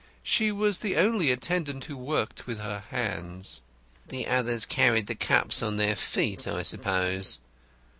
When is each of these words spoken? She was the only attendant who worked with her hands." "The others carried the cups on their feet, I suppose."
She 0.23 0.51
was 0.51 0.79
the 0.79 0.95
only 0.97 1.31
attendant 1.31 1.83
who 1.85 1.95
worked 1.95 2.47
with 2.47 2.57
her 2.59 2.85
hands." 2.89 3.61
"The 4.07 4.25
others 4.25 4.65
carried 4.65 5.05
the 5.05 5.13
cups 5.13 5.61
on 5.61 5.75
their 5.75 5.95
feet, 5.95 6.47
I 6.47 6.63
suppose." 6.63 7.37